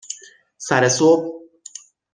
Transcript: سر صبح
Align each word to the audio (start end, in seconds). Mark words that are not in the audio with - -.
سر 0.57 0.89
صبح 0.89 1.21